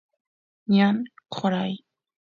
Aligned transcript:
ñan 0.75 0.95
qoray 1.33 1.73